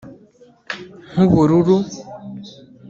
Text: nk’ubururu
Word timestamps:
nk’ubururu 1.11 1.75